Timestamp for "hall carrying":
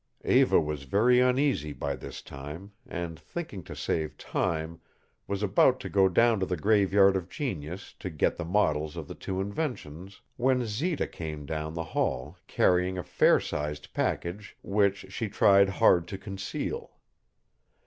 11.83-12.97